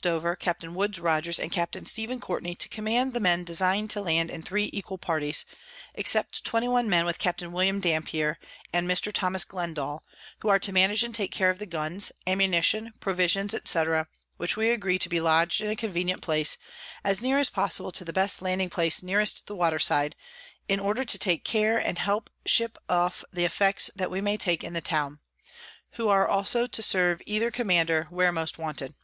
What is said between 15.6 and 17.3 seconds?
in a convenient place, as